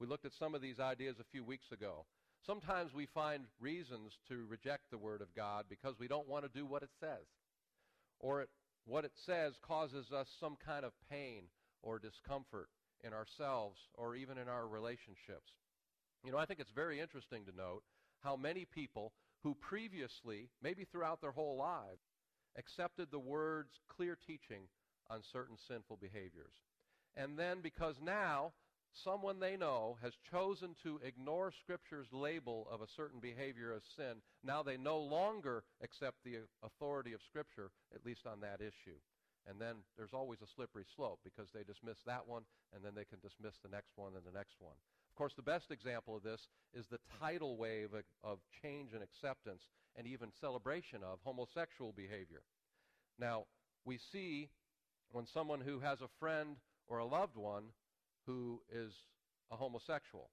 [0.00, 2.04] We looked at some of these ideas a few weeks ago.
[2.46, 6.58] Sometimes we find reasons to reject the Word of God because we don't want to
[6.58, 7.26] do what it says.
[8.20, 8.48] Or it,
[8.86, 11.44] what it says causes us some kind of pain
[11.82, 12.68] or discomfort
[13.02, 15.52] in ourselves or even in our relationships.
[16.24, 17.82] You know, I think it's very interesting to note
[18.20, 22.00] how many people who previously, maybe throughout their whole lives,
[22.58, 24.62] accepted the Word's clear teaching
[25.10, 26.54] on certain sinful behaviors.
[27.16, 28.52] And then because now
[29.02, 34.22] someone they know has chosen to ignore Scripture's label of a certain behavior as sin,
[34.42, 38.98] now they no longer accept the authority of Scripture, at least on that issue.
[39.46, 43.04] And then there's always a slippery slope because they dismiss that one, and then they
[43.04, 44.76] can dismiss the next one and the next one.
[45.10, 47.90] Of course, the best example of this is the tidal wave
[48.22, 49.62] of change and acceptance
[49.96, 52.42] and even celebration of homosexual behavior.
[53.18, 53.44] Now,
[53.84, 54.48] we see
[55.12, 56.56] when someone who has a friend
[56.88, 57.64] or a loved one
[58.26, 58.92] who is
[59.50, 60.30] a homosexual.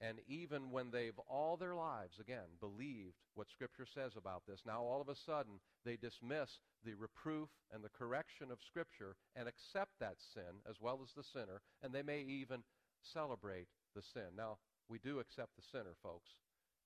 [0.00, 4.82] And even when they've all their lives, again, believed what Scripture says about this, now
[4.82, 9.92] all of a sudden they dismiss the reproof and the correction of Scripture and accept
[10.00, 12.62] that sin as well as the sinner, and they may even
[13.02, 14.36] celebrate the sin.
[14.36, 16.30] Now, we do accept the sinner, folks,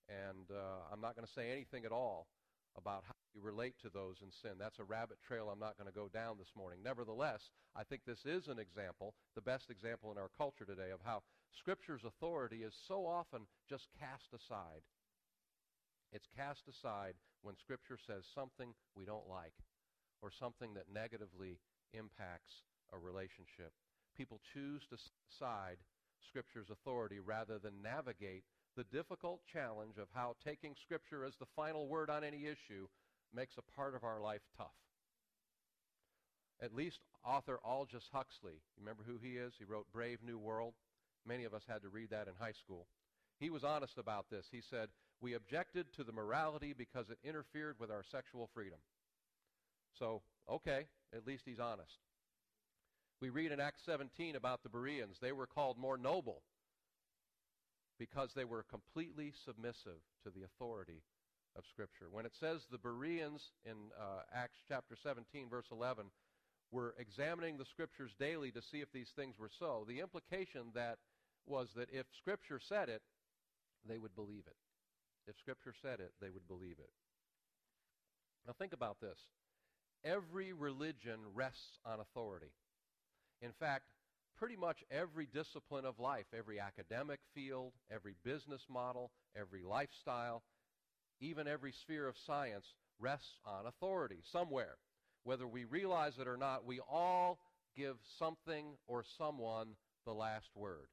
[0.09, 2.29] and uh, I'm not going to say anything at all
[2.77, 4.59] about how you relate to those in sin.
[4.59, 6.81] That's a rabbit trail I'm not going to go down this morning.
[6.83, 11.01] Nevertheless, I think this is an example, the best example in our culture today, of
[11.05, 11.23] how
[11.59, 14.83] Scripture's authority is so often just cast aside.
[16.13, 19.55] It's cast aside when Scripture says something we don't like
[20.23, 21.59] or something that negatively
[21.95, 22.63] impacts
[22.93, 23.73] a relationship.
[24.17, 24.99] People choose to
[25.39, 25.79] side
[26.29, 28.45] Scripture's authority rather than navigate
[28.77, 32.87] the difficult challenge of how taking Scripture as the final word on any issue
[33.35, 34.75] makes a part of our life tough.
[36.63, 39.55] At least author Aldous Huxley, you remember who he is?
[39.59, 40.75] He wrote Brave New World.
[41.27, 42.87] Many of us had to read that in high school.
[43.39, 44.47] He was honest about this.
[44.51, 44.89] He said,
[45.23, 48.79] We objected to the morality because it interfered with our sexual freedom.
[49.99, 51.99] So, okay, at least he's honest.
[53.21, 55.17] We read in Acts 17 about the Bereans.
[55.21, 56.43] They were called more noble
[57.99, 61.03] because they were completely submissive to the authority
[61.57, 62.07] of Scripture.
[62.11, 66.07] When it says the Bereans in uh, Acts chapter 17, verse 11,
[66.71, 70.99] were examining the Scriptures daily to see if these things were so, the implication that
[71.47, 73.03] was that if Scripture said it,
[73.89, 74.57] they would believe it.
[75.27, 76.91] If Scripture said it, they would believe it.
[78.47, 79.19] Now think about this.
[80.05, 82.53] Every religion rests on authority.
[83.43, 83.85] In fact,
[84.39, 90.43] pretty much every discipline of life, every academic field, every business model, every lifestyle,
[91.21, 92.67] even every sphere of science
[92.99, 94.77] rests on authority somewhere.
[95.25, 97.39] Whether we realize it or not, we all
[97.77, 99.69] give something or someone
[100.07, 100.89] the last word.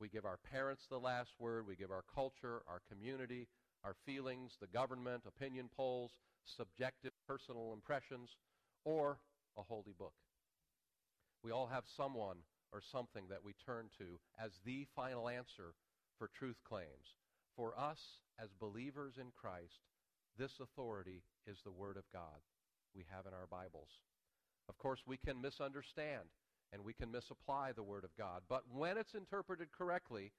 [0.00, 1.66] We give our parents the last word.
[1.66, 3.48] We give our culture, our community,
[3.84, 6.12] our feelings, the government, opinion polls,
[6.56, 8.30] subjective personal impressions,
[8.84, 9.18] or
[9.56, 10.14] a holy book.
[11.42, 12.38] We all have someone
[12.72, 15.74] or something that we turn to as the final answer
[16.18, 17.14] for truth claims.
[17.58, 17.98] For us,
[18.40, 19.80] as believers in Christ,
[20.38, 22.38] this authority is the Word of God
[22.94, 23.88] we have in our Bibles.
[24.68, 26.30] Of course, we can misunderstand
[26.72, 30.30] and we can misapply the Word of God, but when it's interpreted correctly,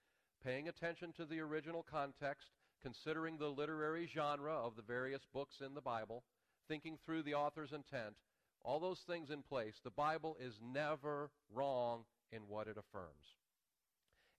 [0.45, 2.51] paying attention to the original context,
[2.82, 6.23] considering the literary genre of the various books in the Bible,
[6.69, 8.15] thinking through the author's intent,
[8.63, 13.38] all those things in place, the Bible is never wrong in what it affirms.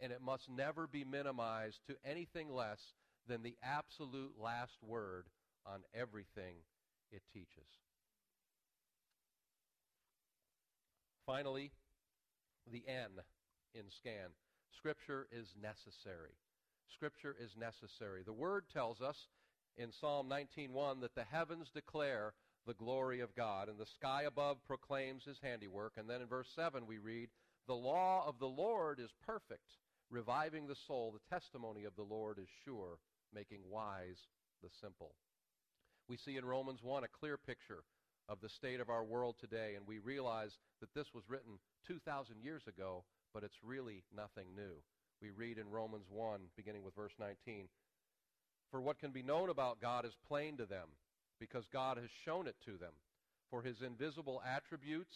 [0.01, 2.81] And it must never be minimized to anything less
[3.29, 5.27] than the absolute last word
[5.67, 6.57] on everything
[7.13, 7.69] it teaches.
[11.27, 11.71] Finally,
[12.73, 13.23] the N
[13.75, 14.31] in scan.
[14.77, 16.33] Scripture is necessary.
[16.95, 18.23] Scripture is necessary.
[18.25, 19.29] The Word tells us
[19.77, 22.35] in Psalm 19.1 that the heavens declare
[22.67, 25.95] the glory of God, and the sky above proclaims his handiwork.
[25.97, 27.29] And then in verse 7 we read,
[27.67, 29.71] the law of the Lord is perfect,
[30.11, 31.13] reviving the soul.
[31.13, 32.99] The testimony of the Lord is sure,
[33.35, 34.19] making wise
[34.63, 35.15] the simple.
[36.09, 37.85] We see in Romans 1 a clear picture
[38.29, 42.43] of the state of our world today, and we realize that this was written 2,000
[42.43, 44.83] years ago, but it's really nothing new.
[45.23, 47.69] We read in Romans 1, beginning with verse 19
[48.71, 50.89] For what can be known about God is plain to them,
[51.39, 52.93] because God has shown it to them.
[53.51, 55.15] For his invisible attributes,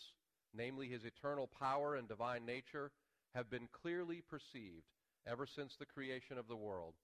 [0.53, 2.91] namely his eternal power and divine nature,
[3.35, 4.87] have been clearly perceived
[5.27, 6.95] ever since the creation of the world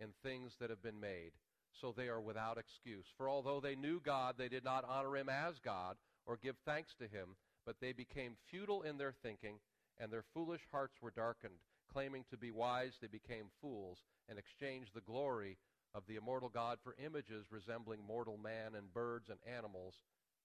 [0.00, 1.32] in things that have been made.
[1.80, 3.06] So they are without excuse.
[3.16, 5.96] For although they knew God, they did not honor him as God
[6.26, 9.58] or give thanks to him, but they became futile in their thinking,
[9.98, 11.60] and their foolish hearts were darkened.
[11.92, 13.98] Claiming to be wise, they became fools
[14.28, 15.56] and exchanged the glory
[15.94, 19.94] of the immortal God for images resembling mortal man and birds and animals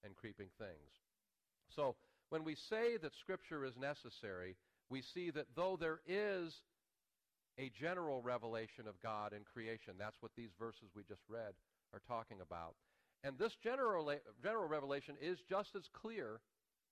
[0.03, 1.01] and creeping things.
[1.75, 1.95] So,
[2.29, 4.55] when we say that Scripture is necessary,
[4.93, 6.53] we see that though there is
[7.57, 11.53] a general revelation of God in creation, that's what these verses we just read
[11.93, 12.75] are talking about.
[13.23, 16.41] And this general, general revelation is just as clear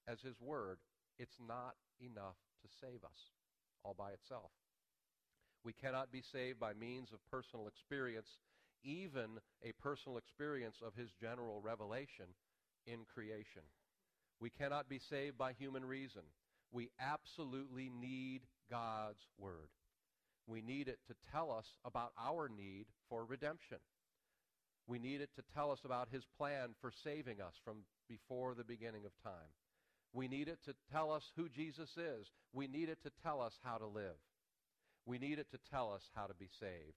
[0.07, 0.79] as His Word.
[1.19, 3.29] It's not enough to save us
[3.83, 4.49] all by itself.
[5.63, 8.29] We cannot be saved by means of personal experience,
[8.83, 12.33] even a personal experience of His general revelation
[12.87, 13.61] in creation.
[14.39, 16.23] We cannot be saved by human reason.
[16.71, 19.69] We absolutely need God's Word.
[20.47, 23.77] We need it to tell us about our need for redemption.
[24.87, 27.77] We need it to tell us about His plan for saving us from
[28.09, 29.51] before the beginning of time.
[30.13, 32.27] We need it to tell us who Jesus is.
[32.53, 34.19] We need it to tell us how to live.
[35.05, 36.95] We need it to tell us how to be saved.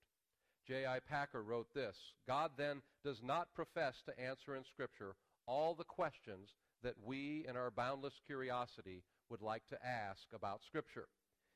[0.67, 1.01] J.I.
[1.09, 5.15] Packer wrote this God then does not profess to answer in Scripture
[5.47, 6.49] all the questions
[6.83, 9.03] that we, in our boundless curiosity,
[9.35, 11.09] would like to ask about Scripture.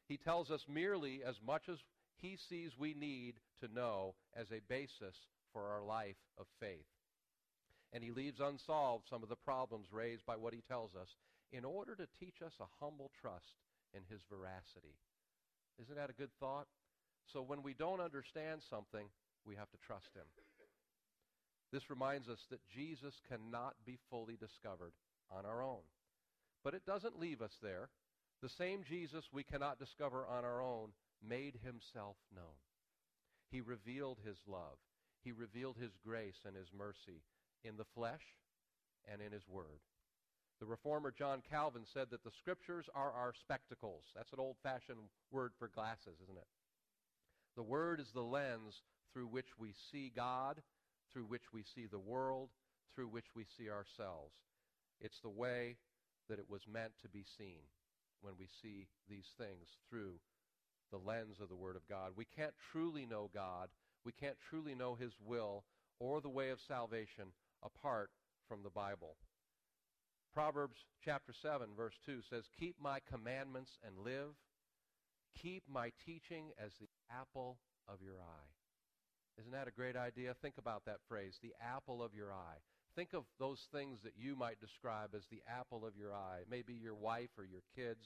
[0.08, 1.78] He tells us merely as much as
[2.16, 5.14] he sees we need to know as a basis
[5.52, 6.90] for our life of faith.
[7.92, 11.06] And he leaves unsolved some of the problems raised by what he tells us
[11.52, 13.62] in order to teach us a humble trust
[13.94, 14.98] in his veracity.
[15.80, 16.66] Isn't that a good thought?
[17.32, 19.06] So when we don't understand something,
[19.46, 20.26] we have to trust him.
[21.70, 24.94] This reminds us that Jesus cannot be fully discovered
[25.30, 25.86] on our own.
[26.68, 27.88] But it doesn't leave us there.
[28.42, 30.90] The same Jesus we cannot discover on our own
[31.26, 32.60] made himself known.
[33.50, 34.76] He revealed his love.
[35.24, 37.24] He revealed his grace and his mercy
[37.64, 38.20] in the flesh
[39.10, 39.80] and in his word.
[40.60, 44.04] The reformer John Calvin said that the scriptures are our spectacles.
[44.14, 46.48] That's an old fashioned word for glasses, isn't it?
[47.56, 48.82] The word is the lens
[49.14, 50.60] through which we see God
[51.14, 52.50] through which we see the world,
[52.94, 54.34] through which we see ourselves.
[55.00, 55.78] It's the way
[56.28, 57.66] that it was meant to be seen
[58.20, 60.14] when we see these things through
[60.90, 62.12] the lens of the Word of God.
[62.16, 63.68] We can't truly know God,
[64.04, 65.64] we can't truly know His will
[66.00, 68.10] or the way of salvation apart
[68.48, 69.16] from the Bible.
[70.32, 74.34] Proverbs chapter 7, verse 2 says, Keep my commandments and live.
[75.40, 78.50] Keep my teaching as the apple of your eye.
[79.40, 80.34] Isn't that a great idea?
[80.40, 82.58] Think about that phrase, the apple of your eye.
[82.98, 86.40] Think of those things that you might describe as the apple of your eye.
[86.50, 88.04] Maybe your wife or your kids.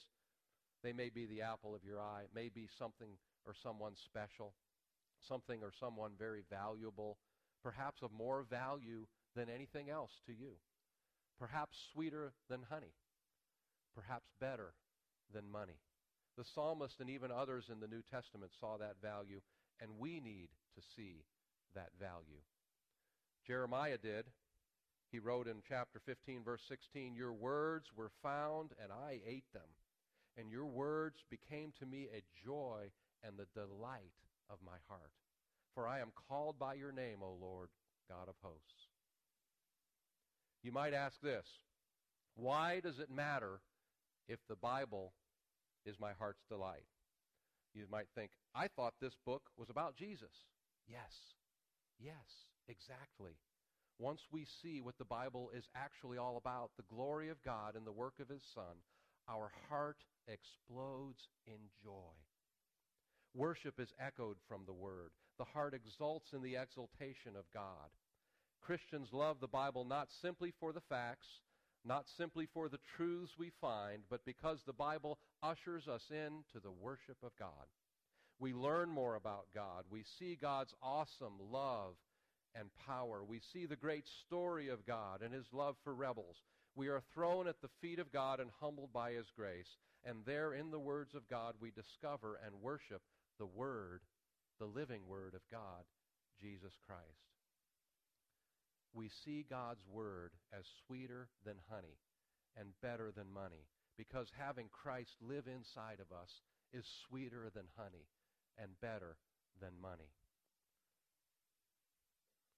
[0.84, 2.24] They may be the apple of your eye.
[2.34, 3.08] Maybe something
[3.46, 4.52] or someone special,
[5.26, 7.16] something or someone very valuable,
[7.62, 10.56] perhaps of more value than anything else to you,
[11.38, 12.92] perhaps sweeter than honey,
[13.94, 14.74] perhaps better
[15.32, 15.80] than money.
[16.36, 19.40] The psalmist and even others in the New Testament saw that value
[19.80, 21.24] and we need to see
[21.74, 22.44] that value.
[23.46, 24.26] Jeremiah did.
[25.12, 29.68] He wrote in chapter 15, verse 16, Your words were found, and I ate them.
[30.38, 32.90] And your words became to me a joy
[33.22, 34.16] and the delight
[34.48, 35.12] of my heart.
[35.74, 37.68] For I am called by your name, O Lord,
[38.08, 38.88] God of hosts.
[40.62, 41.46] You might ask this
[42.34, 43.60] Why does it matter
[44.28, 45.12] if the Bible
[45.84, 46.86] is my heart's delight?
[47.74, 50.46] You might think, I thought this book was about Jesus.
[50.88, 51.34] Yes,
[51.98, 53.36] yes, exactly.
[53.98, 57.86] Once we see what the Bible is actually all about, the glory of God and
[57.86, 58.82] the work of His Son,
[59.28, 62.14] our heart explodes in joy.
[63.34, 65.10] Worship is echoed from the Word.
[65.38, 67.90] The heart exults in the exaltation of God.
[68.60, 71.26] Christians love the Bible not simply for the facts,
[71.84, 76.60] not simply for the truths we find, but because the Bible ushers us in to
[76.60, 77.66] the worship of God.
[78.38, 79.84] We learn more about God.
[79.90, 81.94] We see God's awesome love
[82.54, 83.22] and power.
[83.24, 86.36] We see the great story of God and his love for rebels.
[86.74, 89.76] We are thrown at the feet of God and humbled by his grace.
[90.04, 93.02] And there, in the words of God, we discover and worship
[93.38, 94.00] the Word,
[94.58, 95.84] the living Word of God,
[96.40, 97.02] Jesus Christ.
[98.94, 101.98] we see God's Word as sweeter than honey
[102.56, 106.42] and better than money because having Christ live inside of us
[106.72, 108.06] is sweeter than honey
[108.58, 109.16] and better
[109.60, 110.10] than money.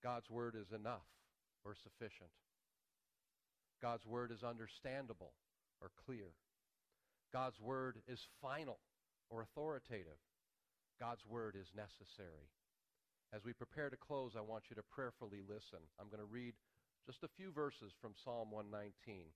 [0.04, 1.08] God's Word is enough
[1.64, 2.28] or sufficient.
[3.80, 5.32] God's Word is understandable
[5.80, 6.36] or clear.
[7.32, 8.78] God's Word is final
[9.30, 10.20] or authoritative.
[11.00, 12.52] God's Word is necessary.
[13.32, 15.80] As we prepare to close, I want you to prayerfully listen.
[15.98, 16.52] I'm going to read
[17.06, 19.32] just a few verses from Psalm 119.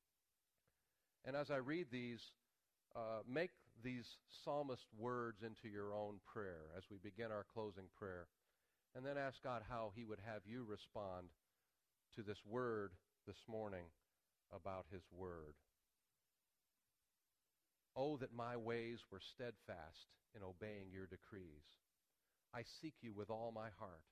[1.25, 2.21] And as I read these,
[2.95, 3.51] uh, make
[3.83, 4.07] these
[4.45, 8.29] psalmist words into your own prayer as we begin our closing prayer.
[8.99, 11.29] And then ask God how He would have you respond
[12.17, 12.91] to this word
[13.29, 13.87] this morning
[14.53, 15.55] about His Word.
[17.95, 21.79] Oh, that my ways were steadfast in obeying your decrees.
[22.53, 24.03] I seek you with all my heart.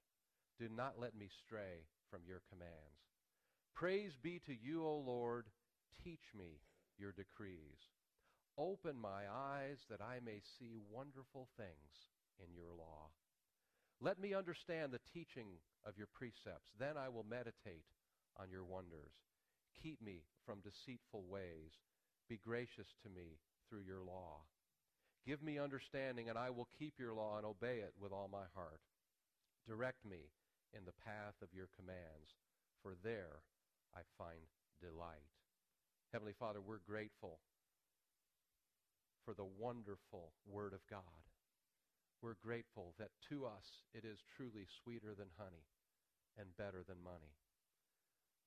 [0.60, 3.10] Do not let me stray from your commands.
[3.74, 5.46] Praise be to you, O Lord.
[6.04, 6.60] Teach me
[6.96, 7.90] your decrees.
[8.56, 12.06] Open my eyes that I may see wonderful things
[12.38, 13.10] in your law.
[14.00, 16.72] Let me understand the teaching of your precepts.
[16.78, 17.86] Then I will meditate
[18.38, 19.12] on your wonders.
[19.82, 21.80] Keep me from deceitful ways.
[22.28, 23.38] Be gracious to me
[23.68, 24.44] through your law.
[25.26, 28.46] Give me understanding, and I will keep your law and obey it with all my
[28.54, 28.80] heart.
[29.66, 30.30] Direct me
[30.72, 32.36] in the path of your commands,
[32.82, 33.42] for there
[33.94, 34.46] I find
[34.80, 35.32] delight.
[36.12, 37.40] Heavenly Father, we're grateful
[39.24, 41.02] for the wonderful Word of God.
[42.22, 45.68] We're grateful that to us it is truly sweeter than honey
[46.38, 47.36] and better than money.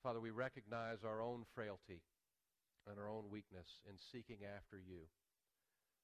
[0.01, 2.01] Father, we recognize our own frailty
[2.87, 5.05] and our own weakness in seeking after you.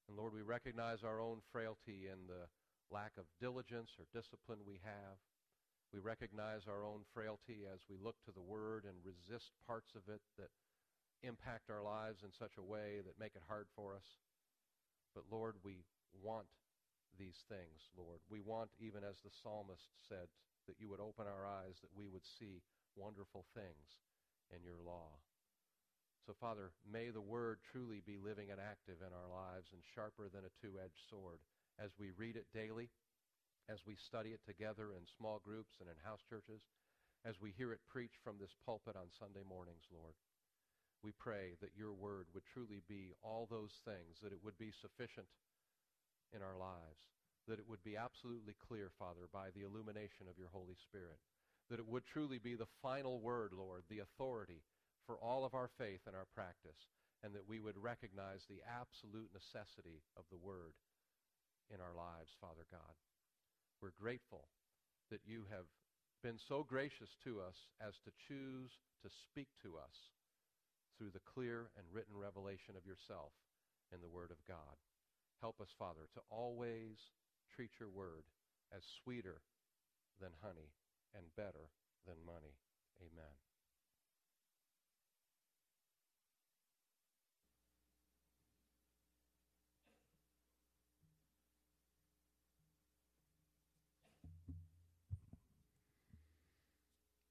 [0.08, 2.46] And Lord, we recognize our own frailty in the
[2.90, 5.18] lack of diligence or discipline we have.
[5.92, 10.06] We recognize our own frailty as we look to the Word and resist parts of
[10.12, 10.54] it that
[11.22, 14.06] impact our lives in such a way that make it hard for us.
[15.14, 15.82] But Lord, we
[16.22, 16.46] want
[17.18, 18.20] these things, Lord.
[18.30, 20.28] We want, even as the psalmist said,
[20.66, 22.62] that you would open our eyes, that we would see
[22.96, 24.02] wonderful things
[24.50, 25.18] in your law.
[26.26, 30.26] So, Father, may the Word truly be living and active in our lives and sharper
[30.26, 31.38] than a two edged sword
[31.78, 32.90] as we read it daily,
[33.70, 36.66] as we study it together in small groups and in house churches,
[37.22, 40.14] as we hear it preached from this pulpit on Sunday mornings, Lord.
[41.04, 44.74] We pray that your Word would truly be all those things, that it would be
[44.74, 45.30] sufficient
[46.34, 47.02] in our lives,
[47.46, 51.18] that it would be absolutely clear, Father, by the illumination of your Holy Spirit,
[51.70, 54.62] that it would truly be the final word, Lord, the authority
[55.06, 56.90] for all of our faith and our practice,
[57.22, 60.74] and that we would recognize the absolute necessity of the Word
[61.70, 62.94] in our lives, Father God.
[63.80, 64.50] We're grateful
[65.10, 65.70] that you have
[66.22, 70.10] been so gracious to us as to choose to speak to us
[70.98, 73.30] through the clear and written revelation of yourself
[73.94, 74.74] in the Word of God.
[75.40, 77.12] Help us, Father, to always
[77.54, 78.24] treat your Word
[78.74, 79.42] as sweeter
[80.20, 80.72] than honey
[81.14, 81.70] and better
[82.06, 82.54] than money.
[83.00, 83.32] Amen.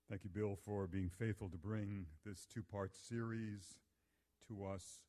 [0.07, 3.79] Thank you, Bill, for being faithful to bring this two part series
[4.47, 5.01] to us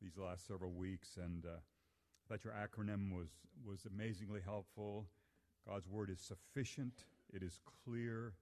[0.00, 1.18] these last several weeks.
[1.22, 1.60] And uh,
[2.28, 3.28] Thought your acronym was,
[3.66, 5.06] was amazingly helpful.
[5.66, 8.34] God's Word is sufficient, it is clear,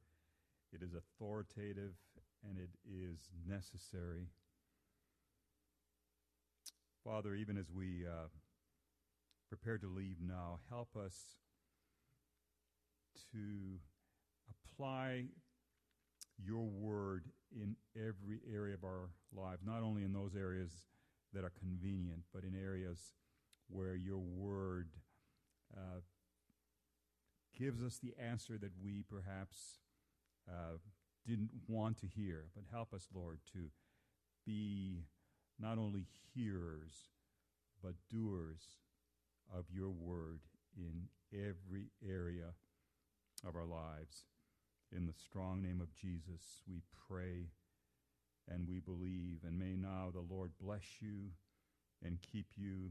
[0.72, 1.94] it is authoritative,
[2.48, 4.26] and it is necessary.
[7.04, 8.26] Father, even as we uh,
[9.48, 11.36] prepare to leave now, help us
[13.32, 13.78] to
[14.50, 15.26] apply
[16.44, 20.82] your word in every area of our lives, not only in those areas
[21.32, 23.12] that are convenient, but in areas
[23.68, 24.88] where your word
[25.76, 26.00] uh,
[27.58, 29.78] gives us the answer that we perhaps
[30.48, 30.78] uh,
[31.26, 32.46] didn't want to hear.
[32.54, 33.70] But help us, Lord, to
[34.46, 35.04] be
[35.58, 37.10] not only hearers,
[37.82, 38.76] but doers
[39.54, 40.40] of your word
[40.76, 42.54] in every area
[43.46, 44.26] of our lives.
[44.94, 47.48] In the strong name of Jesus, we pray
[48.48, 49.40] and we believe.
[49.44, 51.30] And may now the Lord bless you
[52.04, 52.90] and keep you.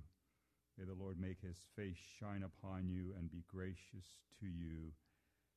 [0.77, 4.91] May the Lord make his face shine upon you and be gracious to you.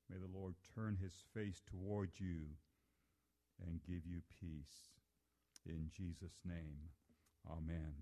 [0.08, 2.56] May the Lord turn his face toward you
[3.60, 4.94] and give you peace.
[5.66, 6.90] In Jesus' name,
[7.50, 7.92] amen.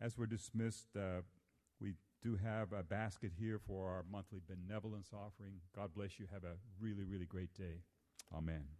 [0.00, 1.22] As we're dismissed, uh,
[1.80, 5.54] we do have a basket here for our monthly benevolence offering.
[5.74, 6.26] God bless you.
[6.32, 7.82] Have a really, really great day.
[8.36, 8.79] Amen.